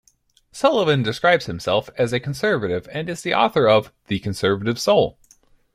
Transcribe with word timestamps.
Sullivan 0.51 1.03
describes 1.03 1.45
himself 1.45 1.87
as 1.95 2.11
a 2.11 2.19
conservative 2.19 2.87
and 2.91 3.07
is 3.07 3.21
the 3.21 3.35
author 3.35 3.69
of 3.69 3.93
"The 4.07 4.17
Conservative 4.17 4.79
Soul". 4.81 5.19